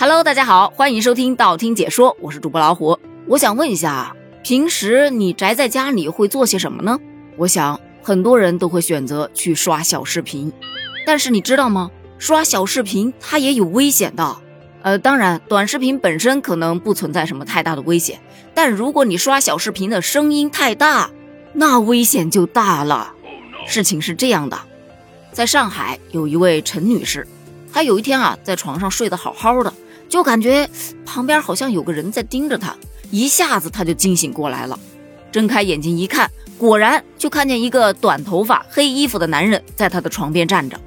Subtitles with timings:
[0.00, 2.98] Hello，大家好，欢迎收听道听解说，我是主播老虎。
[3.26, 6.98] 我想问一下，平时你宅在家里会做些什么呢？
[7.36, 10.50] 我想很多人都会选择去刷小视频，
[11.04, 11.90] 但是你知道吗？
[12.18, 14.38] 刷小视频它也有危险的。
[14.80, 18.18] 呃，当然，短视频本身可能不存在什么太大的危险，
[18.54, 21.10] 但如果你刷小视频的声音太大，
[21.52, 23.12] 那危险就大了。
[23.66, 24.58] 事情是这样的，
[25.30, 27.28] 在上海有一位陈女士，
[27.70, 29.70] 她有一天啊，在床上睡得好好的，
[30.10, 30.68] 就感觉
[31.06, 32.76] 旁边好像有个人在盯着她，
[33.10, 34.78] 一下子她就惊醒过来了，
[35.30, 36.28] 睁开眼睛一看，
[36.58, 40.78] 果然就看见一个短头发、黑衣服的男人在她的床边站着。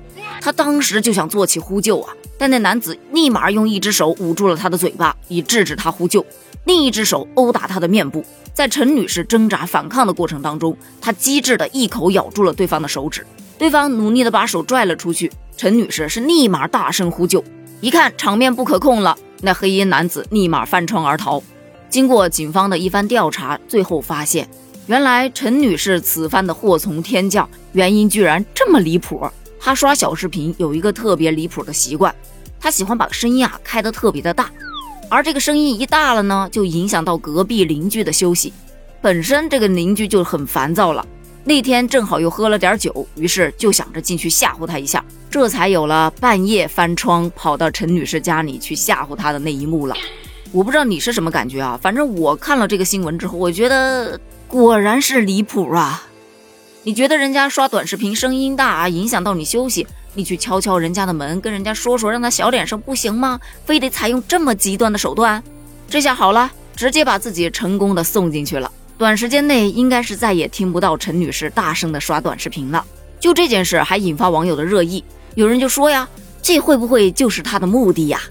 [0.41, 2.13] 她当时就想做起呼救啊。
[2.37, 6.19] 但那男子立马用一只手捂住了他的嘴巴，以制止他呼救；
[6.65, 8.25] 另一只手殴打他的面部。
[8.53, 13.25] 在陈女士挣扎反抗的过程当中，他机智的一口咬住了对方的手指，
[13.57, 15.31] 对方努力的把手拽了出去。
[15.55, 17.41] 陈女士是立马大声呼救，
[17.83, 21.43] 一看场面不可控了，那黑衣男子立马翻窗而逃。
[21.89, 24.47] 经过警方的一番调查，最后发现，
[24.87, 29.29] 原来陈女士此番的祸从天降，原因居然这么离谱。
[29.59, 32.15] 他刷小视频有一个特别离谱的习惯，
[32.57, 34.49] 他喜欢把声音啊开得特别的大，
[35.09, 38.53] 而这个声音一大了呢，就影响到隔壁邻居的休息，
[39.01, 41.05] 本身这个邻居就很烦躁了。
[41.45, 49.95] 那天正好又喝了点酒，于是就想着进去吓唬他一下，这才有了半夜翻窗跑到陈女士家里去吓唬她的那一幕了。
[50.53, 56.03] 我不知道你是什么感觉啊，反正我看了这个新闻之后，我觉得果然是离谱啊。
[56.83, 63.39] 你觉得人家刷短视频声音大啊，影响到你休息，你去敲敲人家的门，跟人家说说，让他小点声，不行吗？
[63.65, 65.43] 非得采用这么极端的手段？
[65.89, 68.71] 这下好了，直接把自己成功的送进去了。
[68.97, 72.85] 短时间内应该是再也听不到陈女士大声的刷短视频了。
[73.19, 75.03] 就这件事还引发网友的热议，
[75.35, 76.07] 有人就说呀，
[76.41, 78.21] 这会不会就是他的目的呀？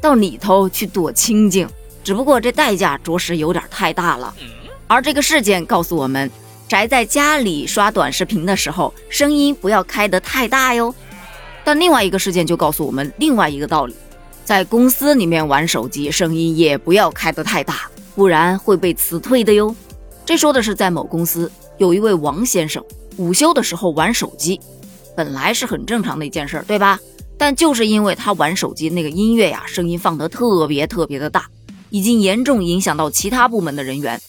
[0.00, 1.68] 到里头去躲清静，
[2.04, 4.34] 只不过这代价着实有点太大了。
[4.86, 6.30] 而这个事件告诉我们。
[6.68, 10.92] 宅在家里刷短视频的时候，声音不要开得太大哟。
[11.62, 13.94] 但另外一个事件就告诉我们另外一个道理：
[14.44, 17.82] 在公司里面玩手机，声音也不要开得太大，
[18.16, 19.72] 不然会被辞退的哟。
[20.26, 22.84] 这说的是在某公司有一位王先生，
[23.16, 24.60] 午休的时候玩手机，
[25.16, 26.98] 本来是很正常的一件事，对吧？
[27.38, 31.46] 但就是因为他玩手机那个音乐呀，声音放得特别特别的大，
[31.90, 34.20] 已经严重影响到其他部门的人员。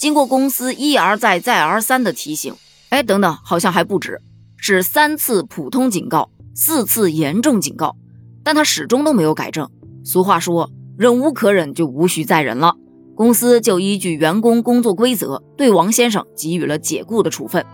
[0.00, 2.52] 经过公司一而再、再而三的提醒，
[2.88, 4.20] 哎，等等，好像还不止，
[4.56, 7.94] 是三次普通警告，四次严重警告，
[8.42, 9.70] 但他始终都没有改正。
[10.04, 12.74] 俗话说，忍无可忍就无需再忍了。
[13.16, 17.64] 公司就依据员工工作规则，对王先生给予了解雇的处分。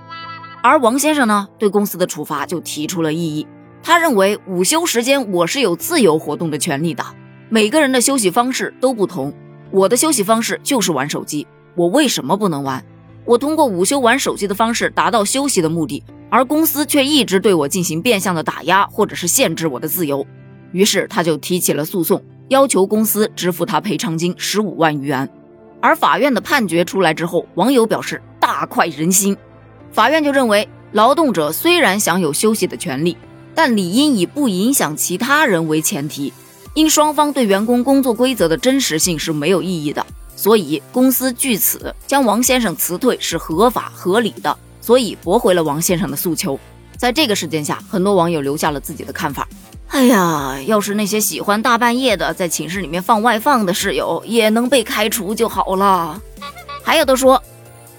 [0.62, 3.46] 而王先生呢，对公司的处罚就提出了异议。
[3.82, 7.02] 他认为，午休时间我是有自由活动的权利的，
[7.48, 9.32] 每个人的休息方式都不同，
[9.70, 11.46] 我的休息方式就是玩手机。
[11.74, 12.84] 我为什么不能玩？
[13.24, 20.26] 我通过午休玩手机的方式达到休息的目的，而公司却一直对我进行变相的打压或者是限制我的自由。
[20.72, 25.30] 于是他就提起了诉讼，要求公司支付他赔偿金十五万余元。
[25.80, 29.36] 而法院的判决出来之后，网友表示大快人心。
[29.92, 33.16] 法院就认为，劳动者虽然享有休息的权利，
[33.54, 36.32] 但理应以不影响其他人为前提，
[36.74, 40.04] 因双方对员工工作规则的真实性是没有异议的。
[40.34, 46.58] 所以公司据此将王先生辞退是合法合理的，所以驳回了王先生的诉求。
[46.96, 49.46] 在这个事件下，很多网友留下了自己的看法。
[49.90, 56.20] 哎呀，要是那些喜欢大半夜的在寝室里面放外放的室友也能被开除就好了。
[56.82, 57.42] 还有的说，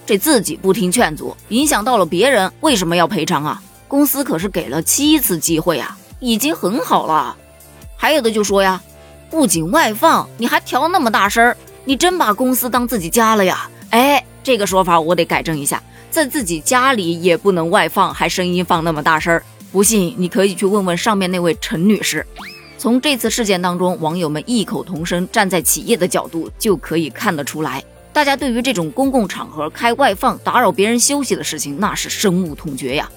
[0.06, 3.62] 这自己不听劝阻，影响到了别人，为什么要赔偿啊？
[3.86, 7.36] 公司可是给了七次机会啊，已经很好了。
[7.94, 8.80] 还有的就说呀，
[9.30, 11.56] 不仅外放，你还调那么大声儿。
[11.84, 13.68] 你真把公司当自己家了呀？
[13.90, 19.42] 哎，这个说法我得改正一下，在自己家里也不能外放，还声音放那么大声儿。
[19.72, 22.24] 不信你可以去问问上面那位陈女士。
[22.76, 27.82] 从这次事件当中，网友们异口同声，站在企业的角度就可以看得出来，
[28.12, 33.10] 大家对于这种公共场合开外放打扰别人休息的事情，那是深恶痛绝呀。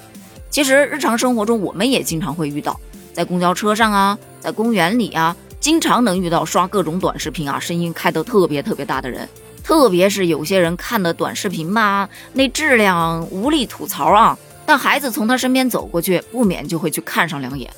[0.50, 2.80] 其实日常生活中我们也经常会遇到，
[3.12, 5.36] 在公交车上啊，在公园里啊。
[5.60, 9.28] 经常能遇到刷各种短视频啊，声音开得特别特别大的人，
[9.64, 14.38] 特别是有些人看的短视频嘛，那质量无力吐槽啊。
[14.66, 17.70] 但孩子从他身边走过去，不免就会去看上两眼。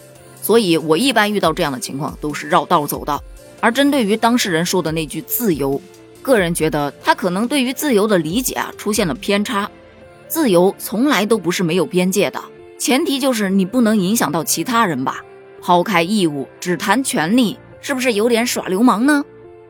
[0.42, 3.22] 所以我一般遇到这样的情况都是绕道走的。
[3.60, 5.81] 而针对于当事人说的那句自由，
[6.22, 9.69] 个人觉得他可能对于自由的理解啊出现了偏差。
[10.28, 12.42] 自由从来都不是没有边界的，
[12.78, 15.24] 前提就是你不能影响到其他人吧。
[15.62, 17.57] 抛开义务，只谈权利。
[17.80, 19.24] 是不是有点耍流氓呢？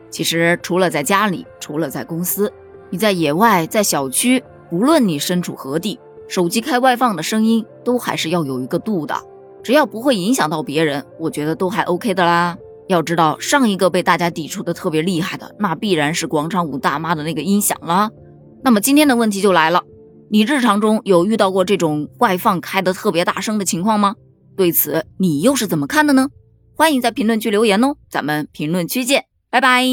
[0.10, 2.52] 其实除了在家里，除了在公司，
[2.90, 9.16] 你在野外，在小区，无论你身处何地，手机开外放的声音都还是要有一个度的，
[9.64, 12.58] 只要不会影响到别人，我觉得都还 OK 的啦。
[12.88, 18.10] 要知道，上一个被大家抵触的特别厉害的，那必然是广场舞大妈的那个音响了。
[18.64, 19.84] 那么今天的问题就来了，
[20.30, 24.16] 你日常中有遇到过这种外放开的特别大声的情况吗？
[24.56, 26.30] 对此你又是怎么看的呢？
[26.76, 29.84] 欢迎在评论区留言哦，咱们评论区见，拜拜。